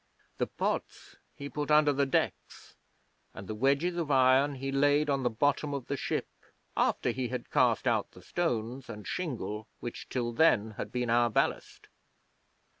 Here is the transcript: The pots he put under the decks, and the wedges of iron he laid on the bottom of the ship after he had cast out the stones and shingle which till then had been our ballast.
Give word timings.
The 0.39 0.47
pots 0.47 1.17
he 1.35 1.47
put 1.47 1.69
under 1.69 1.93
the 1.93 2.07
decks, 2.07 2.75
and 3.35 3.47
the 3.47 3.53
wedges 3.53 3.97
of 3.97 4.09
iron 4.09 4.55
he 4.55 4.71
laid 4.71 5.11
on 5.11 5.21
the 5.21 5.29
bottom 5.29 5.75
of 5.75 5.85
the 5.85 5.95
ship 5.95 6.27
after 6.75 7.11
he 7.11 7.27
had 7.27 7.51
cast 7.51 7.85
out 7.85 8.09
the 8.13 8.23
stones 8.23 8.89
and 8.89 9.05
shingle 9.07 9.67
which 9.79 10.09
till 10.09 10.33
then 10.33 10.71
had 10.71 10.91
been 10.91 11.11
our 11.11 11.29
ballast. 11.29 11.87